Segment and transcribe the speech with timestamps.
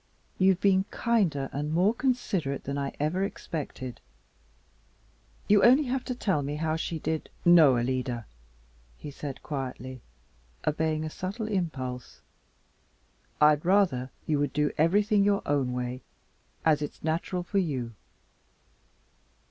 [0.39, 4.01] You've been kinder and more considerate than I ever expected.
[5.47, 8.25] You have only to tell me how she did" "No, Alida,"
[8.97, 10.01] he said quietly,
[10.65, 12.21] obeying a subtle impulse.
[13.39, 16.01] "I'd rather you would do everything your own way
[16.65, 17.93] as it's natural for you.